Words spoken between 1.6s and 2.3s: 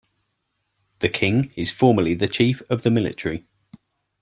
formally the